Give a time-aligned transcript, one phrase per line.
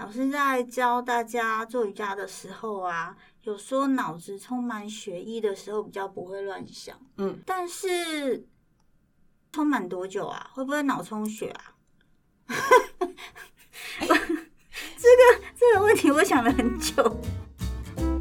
[0.00, 6.98] 老师在教大家做瑜伽的时候啊，有说脑子充满血液的时候比较不会乱想。
[7.18, 8.46] 嗯，但是
[9.52, 10.50] 充满多久啊？
[10.54, 11.74] 会不会脑充血啊？
[13.98, 17.20] 这个这个问题我想了很久。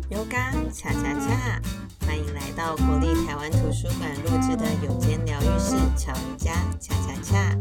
[0.09, 1.61] 瑜伽恰恰恰，
[2.05, 7.57] 欢迎来到国立台湾图书馆录制的有间疗愈室巧瑜伽恰恰恰。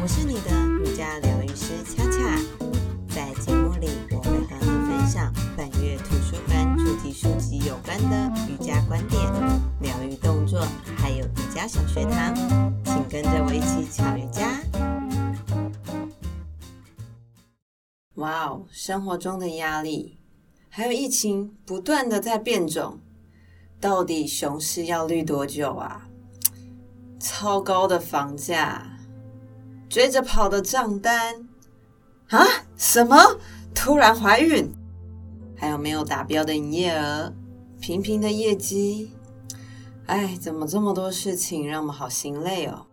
[0.00, 0.50] 我是你的
[0.84, 2.38] 瑜伽疗愈师恰恰。
[3.14, 9.20] 在节目里，我会和你分享本月图书馆主题书籍有关的瑜伽观点、
[9.80, 10.60] 疗愈动作，
[10.96, 12.34] 还有瑜伽小学堂，
[12.84, 14.48] 请跟着我一起巧瑜伽。
[18.14, 20.18] 哇哦，生活中的压力，
[20.68, 23.00] 还有疫情不断的在变种，
[23.80, 26.06] 到底熊市要绿多久啊？
[27.18, 28.98] 超高的房价，
[29.88, 31.49] 追着跑的账单。
[32.30, 32.46] 啊？
[32.76, 33.16] 什么？
[33.74, 34.72] 突然怀孕？
[35.56, 37.32] 还有没有达标的营业额？
[37.80, 39.10] 平平的业绩？
[40.06, 42.86] 哎，怎么这么多事情让我们好心累哦？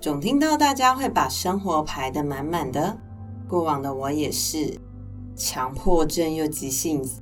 [0.00, 2.96] 总听到大家会把生活排得满满的，
[3.48, 4.78] 过往的我也是，
[5.34, 7.20] 强迫症又急性子，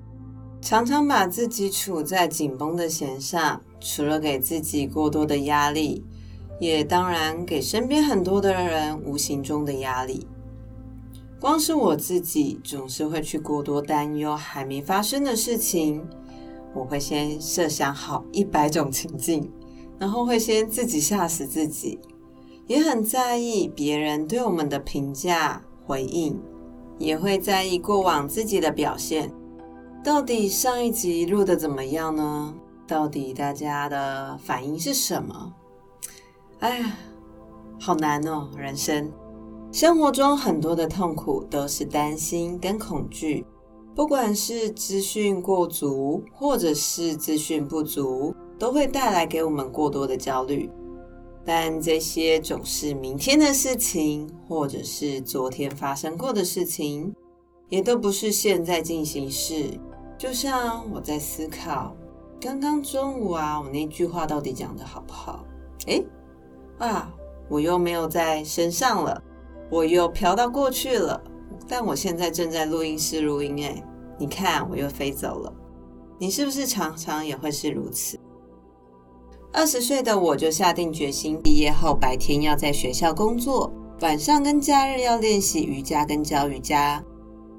[0.60, 6.04] 常常把自己处在紧绷的弦上，除了给自己过多的压力，
[6.60, 10.26] 也当然给身边很多的人无形中的压力。
[11.40, 16.06] 光是我自己，总是会去过多担忧还没发生的事情。
[16.74, 19.50] 我会先设想好一百种情境，
[19.98, 21.98] 然后会先自己吓死自己，
[22.66, 26.38] 也很在意别人对我们的评价回应，
[26.98, 29.32] 也会在意过往自己的表现。
[30.02, 32.54] 到底上一集录的怎么样呢？
[32.86, 35.52] 到底大家的反应是什么？
[36.60, 36.96] 哎呀，
[37.80, 39.10] 好难哦，人生。
[39.76, 43.44] 生活中很多的痛苦都是担心跟恐惧，
[43.94, 50.70] 不管是资讯过足，或者是资讯不足，都会带来给我们过多的焦虑。
[51.44, 57.14] 但这些总是明天的事情，或者是昨天发生过的事情，
[57.68, 59.78] 也都不是现在进行式。
[60.16, 61.94] 就像我在思考，
[62.40, 65.44] 刚刚中午啊，我那句话到底讲的好不好？
[65.86, 66.02] 诶，
[66.78, 67.12] 啊，
[67.50, 69.22] 我又没有在身上了。
[69.70, 71.20] 我又飘到过去了，
[71.68, 73.64] 但我现在正在录音室录音。
[73.64, 73.82] 哎，
[74.18, 75.52] 你看，我又飞走了。
[76.18, 78.18] 你是不是常常也会是如此？
[79.52, 87.02] 二十岁的我就下定决心，毕业后白天要在学校工作，晚上跟假日要练习瑜伽跟教瑜伽。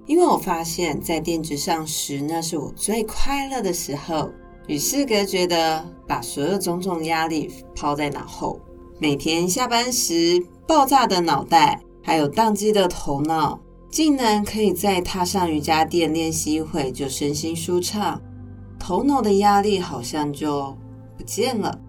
[0.05, 4.29] 因为我发现，在垫子上时，那是我最快乐的时候。
[4.67, 8.59] 与世隔绝的，把所有种种压力抛在脑后。
[8.99, 11.81] 每天下班时，爆炸的脑袋。
[12.07, 13.59] 还有宕机的头脑，
[13.91, 18.21] 竟然可以在踏上瑜伽垫练习一会就身心舒畅，
[18.79, 20.73] 头脑的压力好像就
[21.17, 21.81] 不见了，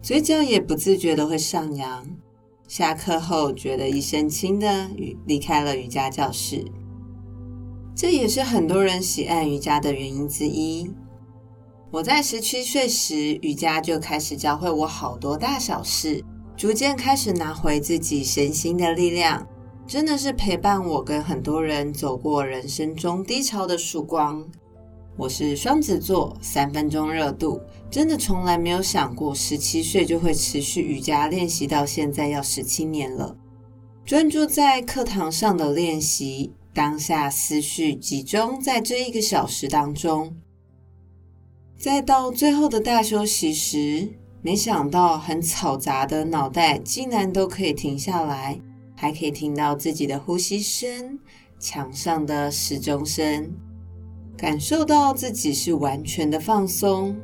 [0.00, 2.06] 嘴角也不自觉的会上扬。
[2.66, 4.88] 下课后觉得一身轻的
[5.26, 6.64] 离开了瑜伽教室，
[7.94, 10.90] 这也是很多人喜爱瑜伽的原因之一。
[11.90, 16.24] 我在十七岁时，瑜伽就开始教会我好多大小事，
[16.56, 19.46] 逐渐开始拿回自己身心的力量。
[19.86, 24.44] 真的是陪伴我跟很多人走过人生中低潮的曙光。
[25.16, 33.36] 我是双子座，三分钟热度，真的从来没有想过十七岁就会持续瑜伽练习到现在要十七年了。
[34.04, 40.34] 专注在课堂上的练习，当下思绪集中在这一个小时当中，
[41.78, 44.08] 再到最后的大休息时，
[44.42, 48.60] 没想到很嘈杂的脑袋竟然都可以停下来。
[48.96, 51.18] 还可以听到自己的呼吸声、
[51.58, 53.52] 墙上的时钟声，
[54.36, 57.16] 感受到自己是完全的放松，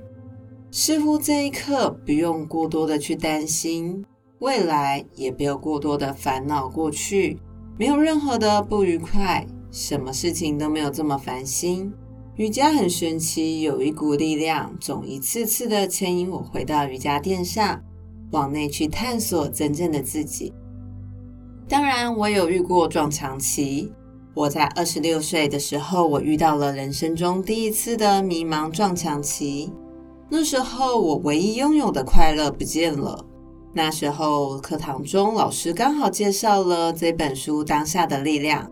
[0.70, 4.04] 似乎这一刻不用过多的去担心
[4.38, 7.38] 未来，也不用过多的烦恼过去，
[7.78, 11.92] 没有任何的不愉快，什么事情都没有这么烦心。
[12.36, 17.82] 瑜伽很神奇，有一股力量，总一次次的牵引我回到瑜伽垫上，
[18.30, 20.52] 往内去探索真正的自己。
[21.68, 23.92] 当然，我有遇过撞墙期。
[24.34, 29.72] 我在二十六岁的时候，我遇到了人生中第一次的迷茫撞墙期。
[30.28, 33.24] 那时候，我唯一拥有的快乐不见了。
[33.74, 38.64] 那时候，课堂中老师刚好介绍了这本书《当下的力量》，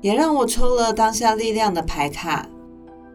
[0.00, 2.48] 也让我抽了《当下力量》的牌卡。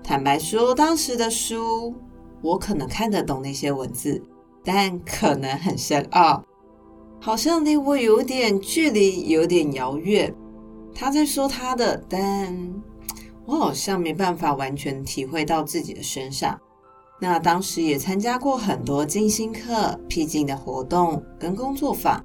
[0.03, 1.93] 坦白说，当时的书
[2.41, 4.21] 我可能看得懂那些文字，
[4.63, 6.43] 但可能很深奥。
[7.25, 10.35] 好像离我有点距离，有点遥远。
[10.93, 12.53] 他在说他的，但
[13.47, 16.59] 我好像没办法完全体会到自己的身上。
[17.21, 22.21] 那当时也参加过很多静心课、僻静的活动跟工作坊。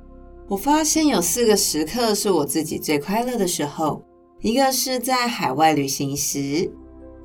[0.49, 4.03] 我发现有四个时刻是我自己最快乐的时候：
[4.41, 6.69] 一个是在海外旅行时，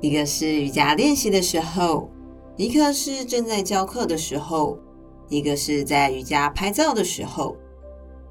[0.00, 2.08] 一个是瑜伽练习的时候，
[2.56, 4.78] 一个是正在教课的时候，
[5.28, 7.56] 一个是在瑜伽拍照的时候。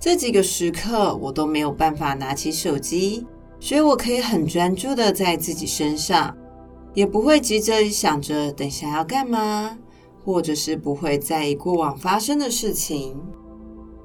[0.03, 3.25] 这几个时刻我都没有办法拿起手机，
[3.57, 6.35] 所以我可以很专注的在自己身上，
[6.93, 9.77] 也不会急着想着等下要干嘛，
[10.25, 13.15] 或者是不会在意过往发生的事情。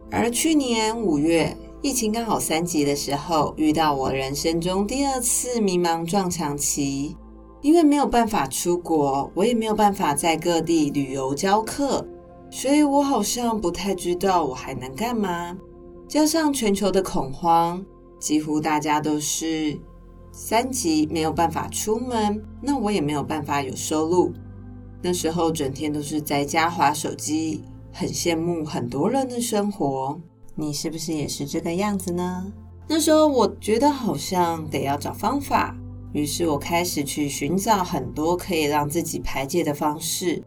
[0.08, 7.16] 而去年五月，疫情刚好三级的时候，遇到我人生中第二次迷茫撞墙期，
[7.60, 12.06] 因为没有办法出国，我也没有办法在各地旅游教课，
[12.52, 15.58] 所以我好像不太知道我还能干嘛。
[16.08, 17.84] 加上全球的恐慌，
[18.18, 19.78] 几乎大家都是
[20.32, 24.32] 三级，没有办法出门，那我也没有办法有收入。
[25.02, 27.62] 那时候整天都是在家划手机，
[27.92, 30.18] 很羡慕很多人的生活。
[30.54, 32.50] 你是不是也是这个样子呢？
[32.88, 35.76] 那时候我觉得好像得要找方法，
[36.14, 40.42] 于是我开始去寻找很多可以让自己排解的方式。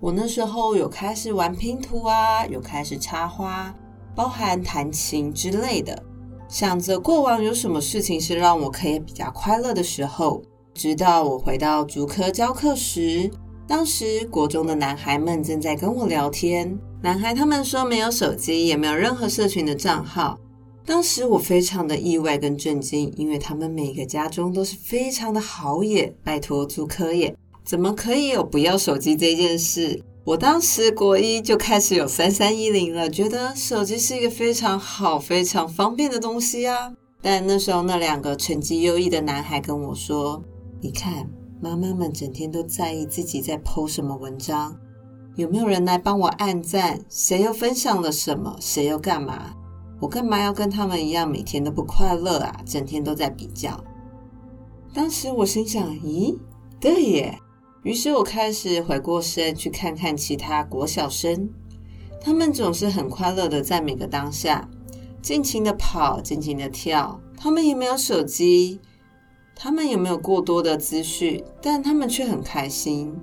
[0.00, 3.74] 我那时候有开始玩拼图啊，有开始插花。
[4.14, 6.02] 包含弹琴之类的，
[6.48, 10.42] 想着过往有什么事情是让我可以比较快乐的时候。
[10.72, 13.30] 直到我回到竹科教课时，
[13.66, 16.76] 当时国中的男孩们正在跟我聊天。
[17.00, 20.38] 男孩他们说没有手机，也没有任何社群的账号。
[20.86, 26.14] 当时我非常的意外跟震惊，因为他们每个家中都是非常的好耶。
[26.22, 27.34] 拜托，竹科耶，
[27.64, 30.02] 怎么可以有不要手机这件事？
[30.24, 36.94] 我当时国一就开始有三三一零了，觉得手机是一个非常好、非常方便的东西啊。
[37.20, 40.42] 但那时候那两个成绩优异的男孩跟我说
[40.80, 41.28] ：“你看，
[41.60, 44.74] 妈妈们整天都在意自己在 po 什么文章，
[45.36, 49.52] 有没有人来帮我按赞，谁又分享了什么，谁又干嘛？
[50.00, 52.62] 我干嘛要跟他们一样，每天都不快乐啊？
[52.64, 53.78] 整天都在比较。”
[54.94, 56.34] 当时我心想：“咦，
[56.80, 57.38] 对耶。”
[57.84, 61.50] 于是我开始回过身去看看其他国小生，
[62.18, 64.66] 他们总是很快乐的在每个当下，
[65.20, 67.20] 尽情的跑，尽情的跳。
[67.36, 68.80] 他们也没有手机，
[69.54, 73.14] 他们也没有过多的资讯，但他们却很开心。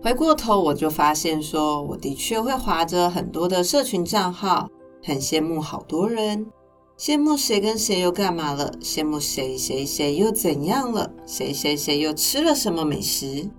[0.00, 4.68] 回过头我就发现说，我的确会滑着很多的社群账号，
[5.02, 6.46] 很羡慕好多人，
[6.96, 13.50] 羡慕谁跟谁又干嘛了，羡慕谁谁谁又怎样了，谁谁谁又吃了什么美食。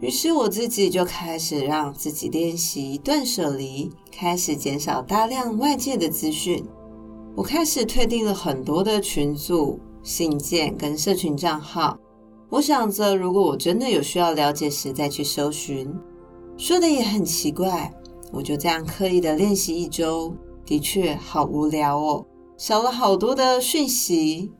[0.00, 6.64] 于是我自己就开始让自己练习断舍离，开始减少大量外界的资讯。
[7.36, 11.98] 我开始退订了很多的群组、信件跟社群账号。
[12.48, 15.92] 我想着，如果我真的有需要了解时再去搜寻。
[16.56, 17.92] 说的也很奇怪，
[18.32, 22.26] 我就这样刻意的练习一周，的确好无聊哦，
[22.56, 24.50] 少了好多的讯息，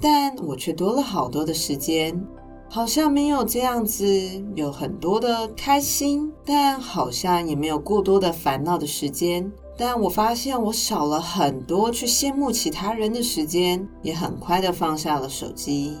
[0.00, 2.26] 但我却多了好多的时间。
[2.70, 4.06] 好像没有这样子，
[4.54, 9.50] 有很多的开心，但好像也没有过多的烦恼的时间。
[9.76, 15.96] 但我发现我少了很多去羡慕其他人的时间，也很快的放下了手机。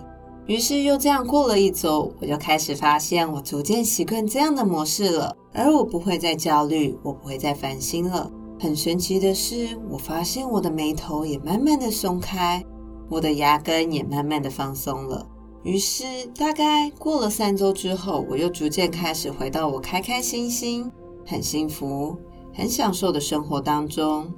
[0.46, 8.30] 于是又这样过了一周，我就开始发现我逐渐习惯这样的模式了，而我不会再焦虑，我不会再烦心了。
[8.60, 12.64] 很神奇的是，我发现我的眉头也慢慢的松开，
[13.08, 15.24] 我的牙根也慢慢的放松了。
[15.64, 16.04] 于是，
[16.36, 20.90] 大概过了三周之后，我又逐渐开始回到我开开心心、
[21.26, 22.16] 很幸福、
[22.54, 24.32] 很享受的生活当中。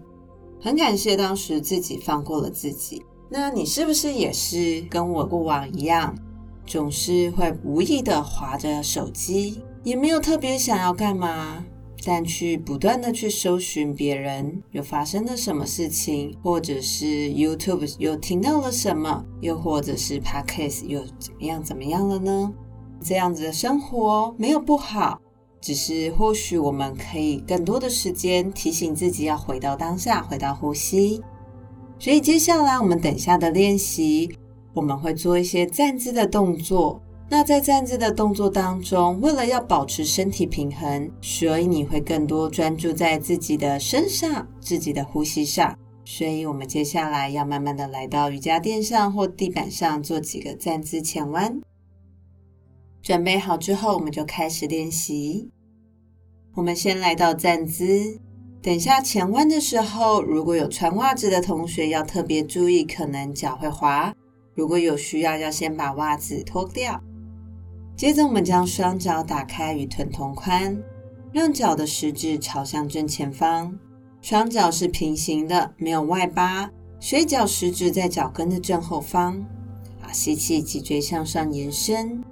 [0.61, 3.05] 很感谢当时自己放过了自己。
[3.29, 6.15] 那你是不是也是跟我过往一样，
[6.67, 11.65] 总是会无意的滑着手机，也没有特别想要干嘛？
[12.05, 22.53] 但去不断的去搜寻别人又发生了什么事情，或者是 YouTube 又听到了什么，又或者是 Podcast 又怎么样怎么样了呢？
[23.03, 25.21] 这样子的生活没有不好，
[25.61, 31.21] 只是或许我们可以更多的时间提醒自己要回到当下，回到呼吸。
[31.99, 34.35] 所以接下来我们等下的练习，
[34.73, 37.03] 我们会做一些站姿的动作。
[37.33, 45.79] 那在站姿的动作当中，为了要保持身体平衡，所以你会更多专注在自己的身上、自己的呼吸上。
[46.05, 51.61] 所以，我们接下来要慢慢的来到瑜伽垫上或地板上做几个站姿前弯。
[53.01, 55.51] 准备好之后，我们就开始练习。
[56.57, 58.19] 我们先来到站姿，
[58.61, 64.13] 等下前弯的时候，如果有穿袜子的同学要特别注意，可能脚会滑。
[64.53, 67.01] 如果有需要，要先把袜子脱掉。
[68.01, 70.83] 接着，我们将双脚打开与臀同宽，
[71.33, 73.79] 让脚的食指朝向正前方，
[74.23, 79.45] 双脚是平行的，没有外八，所以脚食指在脚跟的正后方。
[80.01, 82.23] 啊，吸气，脊椎向上延伸；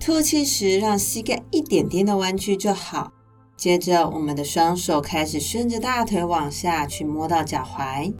[0.00, 3.12] 吐气时，让膝盖一点点的弯曲就好。
[3.56, 8.12] 接着，我们的双手开始顺着大腿往下去摸到脚踝，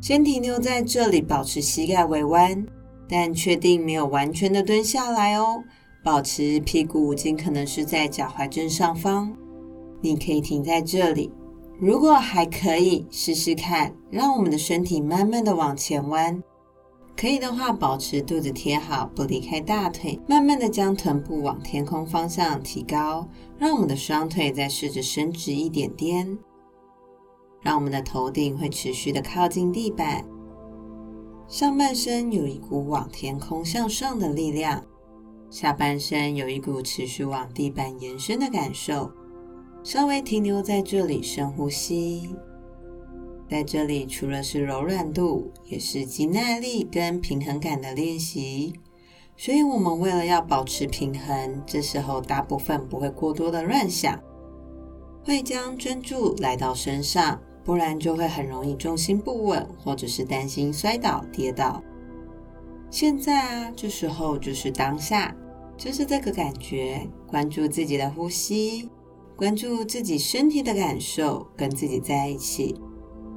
[0.00, 2.66] 先停留在这里，保持膝盖微弯，
[3.08, 5.62] 但确定没有完全的蹲下来哦。
[6.04, 9.34] 保持屁股尽可能是在脚踝正上方，
[10.02, 11.32] 你可以停在这里。
[11.80, 16.42] 如果还可以，试试看，让我们的身体慢慢的往前弯。
[17.16, 26.38] 可以的话，保持肚子贴好，不离开大腿，慢慢的将臀部往天空方向提高，让我们的双腿再试着伸直一点点，
[27.62, 30.22] 让我们的头顶会持续的靠近地板，
[31.48, 34.84] 上半身有一股往天空向上的力量。
[35.54, 39.12] 下半身有一股持续往地板延伸的感受，
[39.84, 42.28] 稍微停留在这里，深呼吸。
[43.48, 48.72] 在这里，除了是柔软度，也是肌耐力跟平衡感的练习。
[49.36, 54.20] 所以，我们为了要保持平衡，这时候大部分不会过多的乱想，
[55.22, 61.80] 会将专注来到身上，不然就会很容易重心不稳，或者是担心摔倒跌倒。
[62.90, 65.32] 现在啊，这时候就是当下。
[65.76, 68.88] 就是这个感觉，关注自己的呼吸，
[69.36, 72.74] 关注自己身体的感受，跟自己在一起。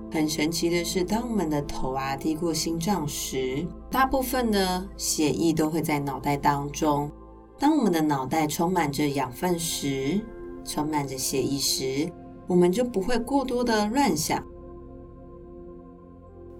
[0.10, 7.12] 很神奇的是，当我们的头啊低过心脏时，大部分的血液都会在脑袋当中。
[7.60, 10.22] 当我们的脑袋充满着养分时，
[10.64, 12.10] 充满着血液时，
[12.48, 14.42] 我们就不会过多的乱想。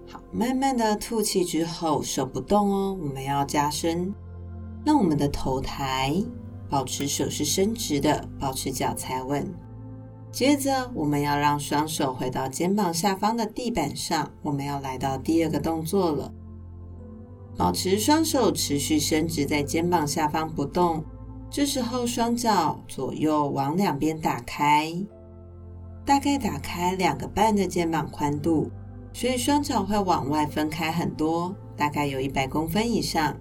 [0.06, 4.12] 好，慢慢的吐气之后，手不动哦，我们要加深。
[4.88, 6.14] 让我们的头抬，
[6.70, 9.46] 保持手是伸直的，保持脚踩稳。
[10.32, 14.32] 接着，我们要让双手回到肩膀下方的地板上。
[14.40, 16.32] 我们要来到第二个动作了。
[17.54, 21.04] 保持双手持续伸直在肩膀下方不动。
[21.50, 24.90] 这时候，双脚左右往两边打开，
[26.06, 28.70] 大概打开两个半的肩膀宽度，
[29.12, 33.36] 所以双脚会往外分开很多，大概有一百公分以上。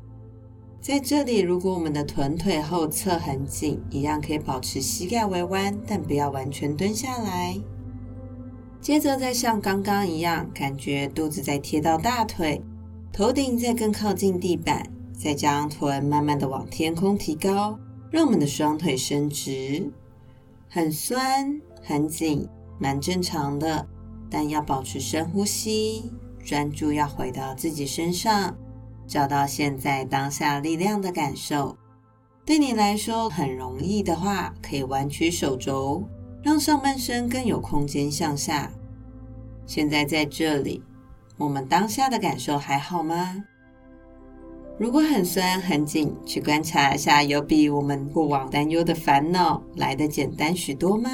[0.80, 7.58] 在这里，如果我们的臀腿后侧很紧，一样可以保持膝盖微弯，但不要完全蹲下来。
[8.80, 12.62] 接着再像刚刚一样，感觉肚子在贴到大腿，
[13.12, 17.78] 头顶再更靠近地板，再将臀慢慢的往天空提高，
[18.10, 19.92] 让我们的双腿伸直。
[20.70, 22.48] 很酸，很紧，
[22.80, 23.86] 蛮正常的，
[24.30, 26.14] 但要保持深呼吸，
[26.46, 28.56] 专注要回到自己身上。
[29.08, 31.78] 找到现在当下力量的感受，
[32.46, 36.04] 对你来说很容易的话，可以弯曲手肘，
[36.44, 38.70] 让上半身更有空间向下。
[39.66, 40.84] 现在在这里，
[41.38, 43.44] 我们当下的感受还好吗？
[44.78, 51.10] 如果很酸很紧，去观察一下，有比我们过往担忧的烦恼来得简单许多吗？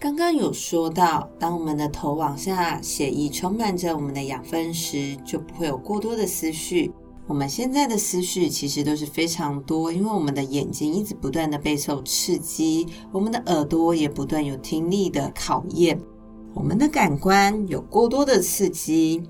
[0.00, 6.90] 刚刚有说到，当我们的头往下，血液充满着我们的养分时，就不会有过多的思绪。
[7.26, 16.00] 我们现在的思绪其实都是非常多，因为我们的眼睛一直不断的备受刺激，我们的耳朵也不断有听力的考验，
[16.54, 19.22] 我们的感官有过多的刺激，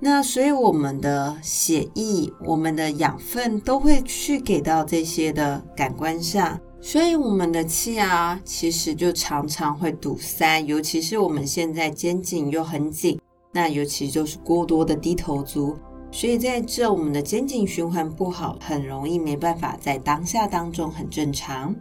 [0.00, 6.58] 那所以我们的血液、我们的养分都会去给到这些的感官上。
[6.80, 13.20] 所以我们的气啊，其实就常常会堵塞，尤其是我们现在肩颈又很紧，
[13.52, 15.76] 那尤其就是过多的低头族，
[16.12, 21.74] 所以在这我们的肩颈循环不好，很容易没办法在当下当中很正常。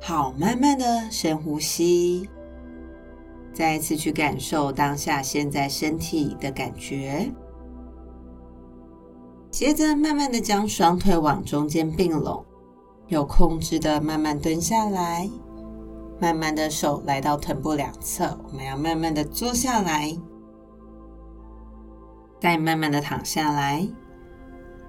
[0.00, 2.28] 好，慢慢的深呼吸，
[3.54, 7.32] 再一次去感受当下现在身体的感觉，
[9.50, 12.44] 接着慢慢的将双腿往中间并拢。
[13.08, 15.30] 有控制的慢慢蹲下来，
[16.20, 20.16] 慢慢的手来到臀部两侧，我们要慢慢的坐下来，
[22.40, 23.88] 再慢慢的躺下来。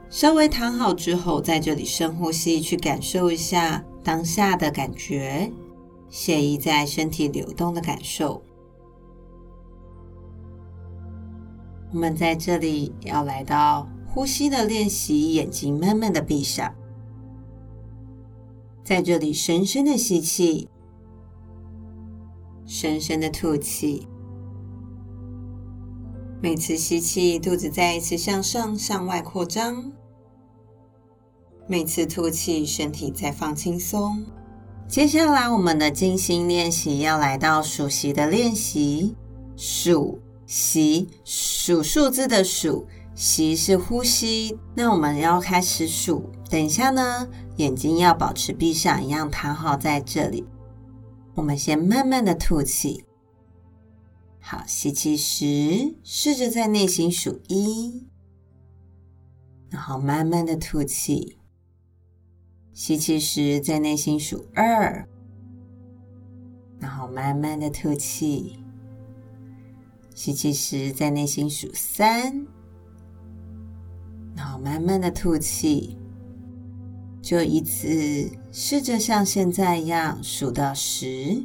[0.09, 5.51] 稍微躺好之后，在这里深呼吸，去感受一下当下的感觉，
[6.09, 8.41] 血液在身体流动的感受。
[11.93, 16.73] 我们在这里要来到呼吸的练习，眼睛慢慢的闭上。
[18.87, 20.69] 在这里深深的吸气，
[22.65, 24.07] 深深的吐气，
[26.41, 29.91] 每次吸气，肚子再一次向上、向外扩张；
[31.67, 34.25] 每次吐气，身体再放轻松。
[34.87, 39.13] 接下来，我们的静心练习要来到数息的练习。
[39.57, 44.57] 数息，数数字的数，息是呼吸。
[44.73, 46.31] 那我们要开始数。
[46.49, 50.45] 等一下呢，眼睛要保持闭上，一样躺好在这里。
[51.35, 53.03] 我们先慢慢的吐气。
[54.39, 58.07] 好，吸气时，试着在内心数一，
[59.69, 61.37] 然后慢慢的吐气。
[62.73, 65.07] 吸气时，在内心数二，
[66.79, 68.59] 然后慢慢的吐气。
[70.13, 72.47] 吸气时，在内心数三，
[74.35, 75.97] 然后慢慢的吐气。
[77.27, 81.43] 就一次试着像现在一样数到十。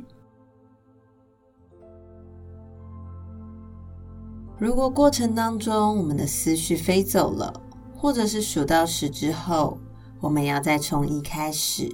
[4.61, 7.61] 如果过程当中我们的思绪飞走了，
[7.97, 9.77] 或者是数到十之后，
[10.21, 11.91] 我们要再从一开始，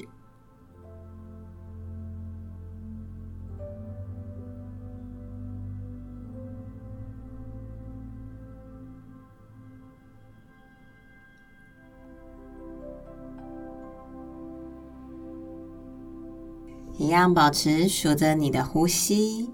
[17.08, 19.48] 一样保持数着你的呼吸，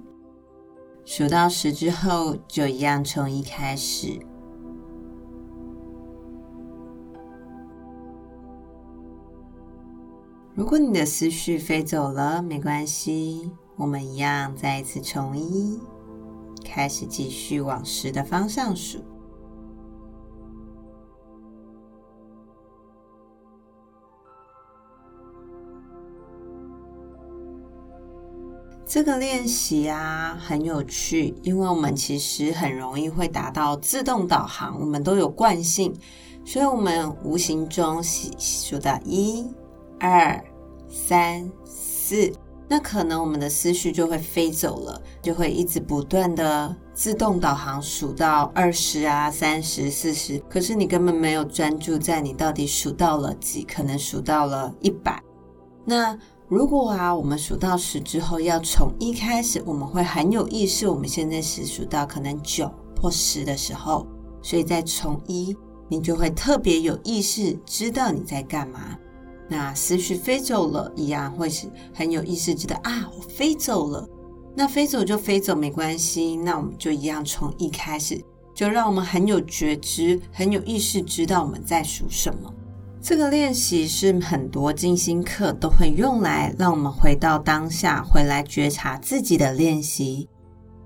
[1.05, 4.19] 数到十之后，就一样从一开始。
[10.57, 15.79] 如果你的思绪飞走了，没关系，我们一样再一次从一
[16.65, 18.99] 开始，继续往十的方向数。
[28.95, 35.93] 这个练习啊，很有趣，因为我们其实很容易会达到自动导航，我们都有惯性，
[36.45, 39.51] 所以我们无形中数到一。
[39.99, 40.41] 二、
[40.89, 42.33] 三、四，
[42.69, 55.21] 那可能我们的思绪就会飞走了，就会一直不断的自动导航数到二十啊、三十、四十，可是你根本没有专注在你到底数到了几，可能数到了一百。
[55.85, 56.17] 那
[56.49, 64.07] 如果啊，我们数到十之后要从一开始，我们会很有意识，我们现在是数到可能九或十的时候，
[64.43, 65.57] 所以再从一，
[65.89, 68.97] 你就会特别有意识，知道你在干嘛。
[69.49, 74.07] 那思绪飞走了，一样会是很有意识，知道啊，我飞走了。
[74.55, 76.37] 那飞走就飞走，没关系。
[76.37, 78.23] 那我们就一样从一开始，
[78.55, 82.53] 就让我们很有觉知、很有意识，知道我们在数什么。
[83.07, 90.27] 这个练习是很多静心课都会用来让我们回到当下，回来觉察自己的练习。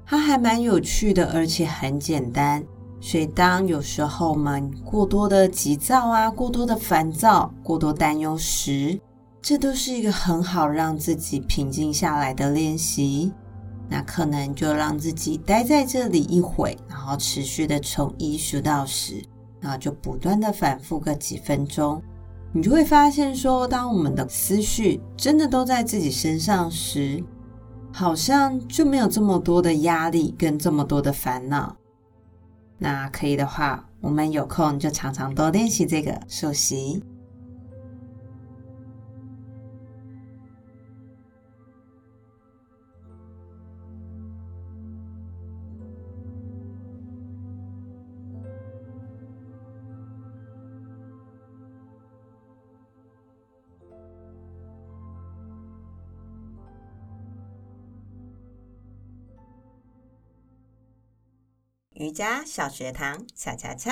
[0.05, 2.61] 它还蛮有趣的，而且很简单。
[3.01, 8.99] 所以，当有时候我们过多的急躁啊，过多的烦躁，过多担忧时，
[9.41, 13.33] 这都是一个很好让自己平静下来的练习。
[13.89, 19.23] 那可能就让自己待在这里一会，然后持续的从一数到十，
[19.61, 22.03] 那就不断的反复个几分钟，
[22.53, 27.23] 你就会发现说，当我们的思绪真的都在自己身上时，
[27.93, 31.77] 好像就没有这么多的压力跟这么多的烦恼。
[32.79, 37.03] 那可以的话，我们有空就常常多练习这个数息。
[61.99, 63.91] 瑜伽小学堂，恰恰恰。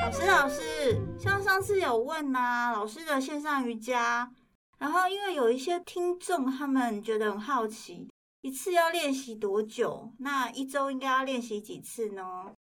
[0.00, 4.32] 老师，老师，像上次有问呐、老师的线上瑜伽，
[4.78, 8.08] 然后因为有一些听众他们觉得很好奇，
[8.40, 10.10] 一次要练习多久？
[10.20, 12.54] 那一周应该要练习几次呢？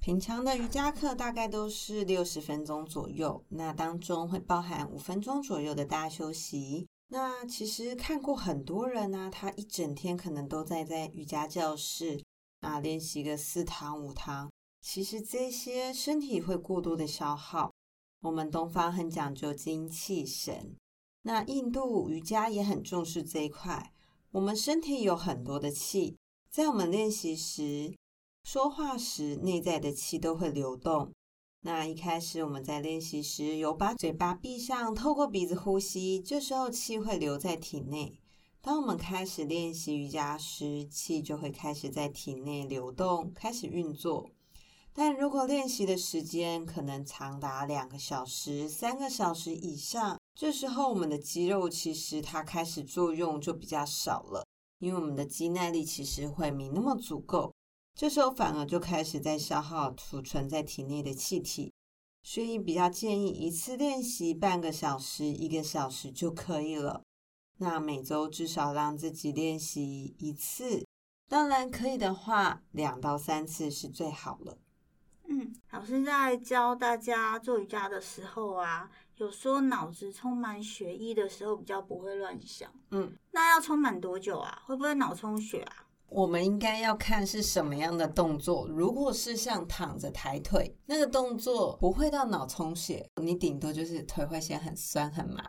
[0.00, 6.88] 平常的瑜伽课大概都是六十分钟左右，那当中会包含五分钟左右的大休息。
[7.08, 12.18] 那其实看过很多人呢、他一整天可能都在在瑜伽教室
[12.60, 17.70] 啊练习个四堂五堂，其实这些身体会过度的消耗。
[18.22, 20.76] 我们东方很讲究精气神，
[21.24, 23.92] 那印度瑜伽也很重视这一块。
[24.30, 26.16] 我们身体有很多的气，
[26.50, 27.94] 在我们练习时。
[28.42, 31.12] 说话时内在的气都会流动。
[31.62, 38.18] 那一开始我们在练习时，有把嘴巴闭上，透过鼻子呼吸，这时候气会留在体内。
[38.62, 44.30] 当我们开始练习瑜伽时，气就会开始在体内流动，开始运作。
[44.92, 54.44] 但如果练习的时间可能长达两个小时、三个小时以上，这时候我们的肌肉其实它开始作用就比较少了，
[54.78, 57.52] 因为我们的肌耐力其实会没那么足够。
[58.00, 61.70] 这时候反而就开始在消耗储存在体内的气体，
[62.22, 67.02] 所以比较建议一次练习半个小时、一个小时就可以了。
[67.58, 70.86] 那每周至少让自己练习一次，
[71.28, 74.56] 当然可以的话，两到三次是最好了。
[75.28, 82.72] 嗯，老师在教大家做瑜伽的时候啊，有说脑子充满血液的时候比较不会乱想。
[82.92, 84.62] 嗯，那要充满多久啊？
[84.64, 85.79] 会不会脑充血啊？
[86.10, 88.66] 我们应该要看是什么样的动作。
[88.68, 95.42] 如果是像躺着抬腿那个动作，不会到脑充血，你顶多就是腿会先很酸很麻，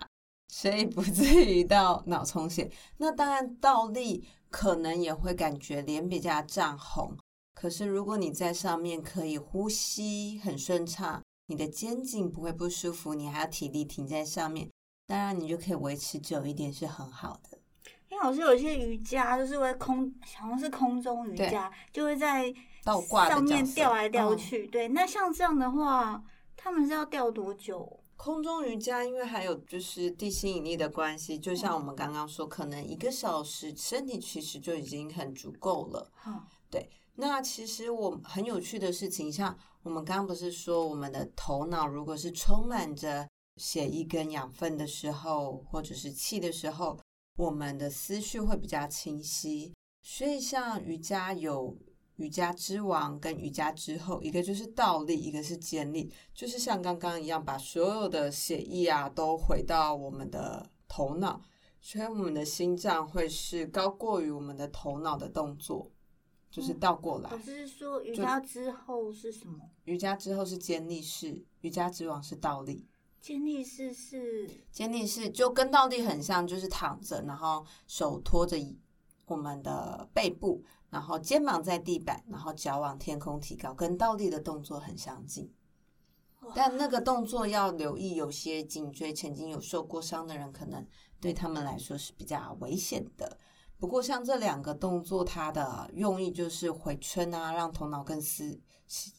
[0.50, 2.72] 所以不至于到脑充血。
[2.98, 7.18] 那当然倒立可能也会感觉脸比较涨红，
[7.56, 14.70] 可是如果你在上面可以呼吸很顺畅，你的肩颈不会不舒服，你还有体力停在上面，
[15.08, 17.58] 当然你就可以维持久一点，是很好的。
[18.22, 22.54] 因为老师有一些瑜伽就是会空，好像是空中瑜伽，就会在
[22.84, 24.68] 倒挂上面吊来吊去。
[24.68, 26.24] 对，那像这样的话，
[26.56, 28.00] 他们是要吊多久？
[28.16, 36.12] 空中瑜伽因为还有就是地心引力的关系，就像我们刚刚说，可能一个小时身体其实就已经很足够了。
[36.28, 36.88] 嗯，对。
[37.16, 47.00] 那其实我很有趣的事情，像我们刚刚不是说，我们的头脑如果是充满着血液跟养分的时候，或者是气的时候。
[47.38, 51.78] 我们的思绪会比较清晰，所以像瑜伽有
[52.18, 61.42] 瑜伽之王跟瑜伽之后，一个就是倒立，一个是肩立，就是像刚刚一样，把所有的血液啊都回到我们的头脑，
[61.80, 65.90] 所以我们的心脏会是高过于我们的头脑的动作，
[66.52, 67.30] 就是倒过来。
[67.30, 69.72] 可是说瑜伽之后是什么？
[69.86, 72.86] 瑜伽之后是肩立式，瑜伽之王是倒立。
[73.22, 78.58] 肩立式是肩立式，就跟倒立很像，就是躺着，然后手托着
[79.28, 85.54] 我们的背部，然后肩膀在地板，然后脚往天空提高，跟倒立的动作很相近。
[86.56, 90.84] 但那个动作要留意，有些颈椎曾经有受过伤的人，可能
[91.20, 93.38] 对他们来说是比较危险的。
[93.78, 98.60] 不过像这两个动作，它的用意就是回春啊，让头脑更思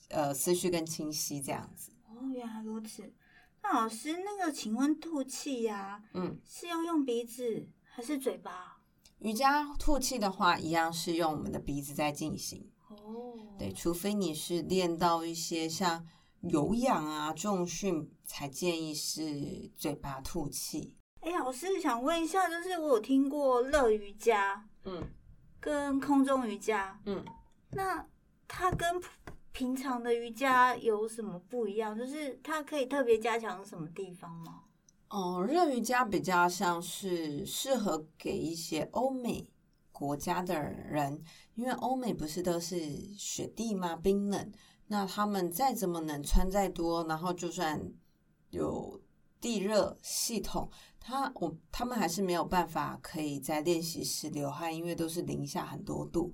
[0.09, 1.93] 呃思绪更清晰这样子。
[2.09, 3.12] 哦，原来如此。
[3.62, 8.79] 那老师，那个请问吐气呀，嗯，是要用鼻子还是嘴巴？
[9.20, 12.68] 瑜伽吐气的话，一样是用我们的鼻子在进行。
[12.88, 16.05] 哦，对，除非你是练到一些像
[16.40, 20.96] 有氧啊、重训，才建议是嘴巴吐气。
[21.20, 25.09] 哎，老师想问一下，就是我有听过乐瑜伽，嗯，
[25.61, 27.25] 跟空中瑜伽，嗯，
[27.70, 28.05] 那
[28.48, 29.01] 它跟
[29.53, 31.97] 平常的瑜伽有什么不一样？
[31.97, 34.62] 就是它可以特别加强什么地方吗？
[35.09, 39.47] 哦，热瑜伽比较像是适合给一些欧美
[39.93, 41.23] 国家的人，
[41.55, 42.81] 因为欧美不是都是
[43.15, 43.95] 雪地吗？
[43.95, 44.53] 冰冷，
[44.87, 47.79] 那他们再怎么能穿再多，然后就算
[48.49, 48.99] 有
[49.38, 56.33] 地热系统，他我他们还是没有办法可以在练习时流汗，因为都是零下很多度。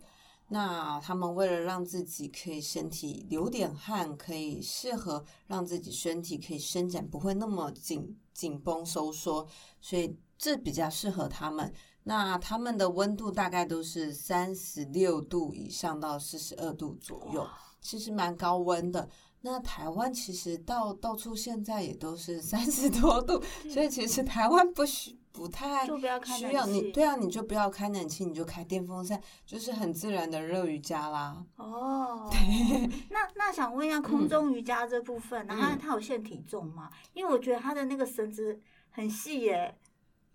[0.50, 9.46] 那他们为了让自己可以身体流点汗，可以适合让自己身体可以伸展，不会那么紧紧绷收缩，
[9.80, 11.72] 所以这比较适合他们。
[12.04, 17.46] 那他们的温度大概都是三十六度以上到四十二度左右，
[17.82, 19.06] 其实蛮高温的。
[19.42, 25.18] 那台湾其实到到处现在也都是三十多度，所以其实台湾不需。
[25.32, 31.44] 不太需要你，对啊，你就不要开冷气，你就开电风扇，就是很自然的热瑜伽啦。
[31.56, 32.28] 哦，
[33.10, 36.90] 那那想问一下空中瑜伽这部分，然后它有限体重吗？
[37.12, 38.60] 因为我觉得它的那个绳子
[38.90, 39.78] 很细耶。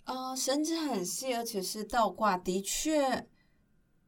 [0.05, 3.27] 呃，绳子很细，而且是倒挂，的确，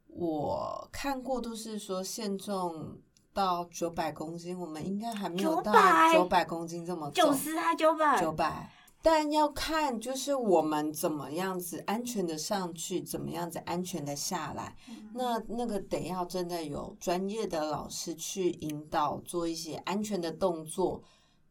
[0.08, 2.98] 我看过都是说限重
[3.34, 5.74] 到九百公斤，我们应该还没有到
[6.14, 8.22] 九百公斤这么重，九十还九百？
[8.22, 8.70] 九百。
[9.06, 14.76] 但要看，就是我们怎么样子安全的上去，怎么样子安全的下来。
[14.90, 21.04] 嗯、那那个得要真的有专业的老师去引导，做一些安全的动作，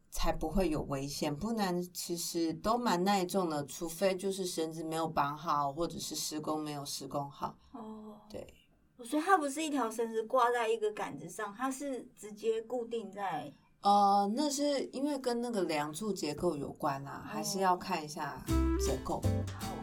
[0.09, 1.33] 才不会有危险。
[1.33, 7.55] 不然其实都蛮耐重的，除非就是绳子没有绑好，或者是施工没有施工好。
[7.71, 8.53] 哦，对。
[9.01, 13.53] 所以它不是一条绳子挂在一个杆子上，它是直接固定在。
[13.81, 18.43] 呃，那是因为跟那个梁柱结构有关啦，还是要看一下
[18.79, 19.21] 结构。
[19.59, 19.75] 好，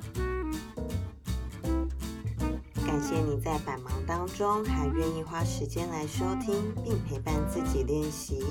[2.84, 8.44] 感谢你在百忙当中还愿意花时间来收听并陪伴自己练习，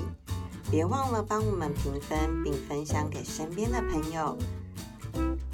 [0.70, 4.36] 别忘了帮我们评分并分享给身边的朋友，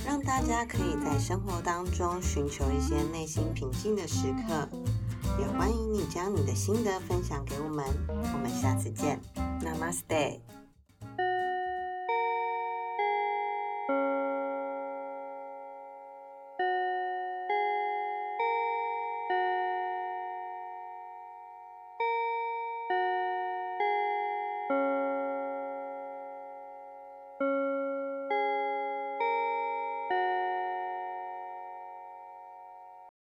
[0.07, 4.69] 让大家可以在生活当中寻求一些内心平静的时刻。
[5.39, 9.21] 也欢迎你将你的心得分享给我们，我们下次见。
[9.63, 10.58] Namaste。